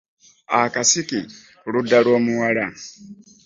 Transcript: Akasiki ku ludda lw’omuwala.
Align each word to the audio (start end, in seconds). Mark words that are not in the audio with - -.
Akasiki 0.61 1.19
ku 1.61 1.67
ludda 1.73 1.97
lw’omuwala. 2.05 2.65